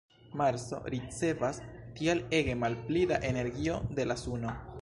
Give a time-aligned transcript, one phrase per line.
[0.39, 1.59] Marso ricevas
[1.99, 4.61] tial ege malpli da energio de la suno.